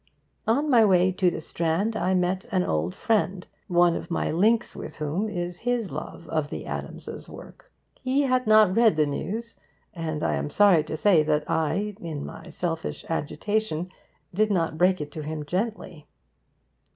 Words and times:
On 0.47 0.67
my 0.67 0.83
way 0.83 1.11
to 1.11 1.29
the 1.29 1.41
Strand 1.41 1.95
I 1.95 2.15
met 2.15 2.45
an 2.51 2.63
old 2.63 2.95
friend, 2.95 3.45
one 3.67 3.95
of 3.95 4.09
my 4.09 4.31
links 4.31 4.75
with 4.75 4.95
whom 4.95 5.29
is 5.29 5.59
his 5.59 5.91
love 5.91 6.27
of 6.29 6.49
the 6.49 6.65
Adams' 6.65 7.29
work. 7.29 7.71
He 8.01 8.23
had 8.23 8.47
not 8.47 8.75
read 8.75 8.95
the 8.95 9.05
news, 9.05 9.57
and 9.93 10.23
I 10.23 10.37
am 10.37 10.49
sorry 10.49 10.83
to 10.85 10.97
say 10.97 11.21
that 11.21 11.47
I, 11.47 11.95
in 12.01 12.25
my 12.25 12.49
selfish 12.49 13.05
agitation, 13.09 13.91
did 14.33 14.49
not 14.49 14.75
break 14.75 15.01
it 15.01 15.11
to 15.11 15.21
him 15.21 15.45
gently. 15.45 16.07